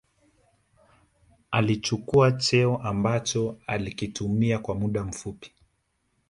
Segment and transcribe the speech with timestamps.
[1.51, 5.51] alichukua cheo ambacho alikitumia kwa muda mfupi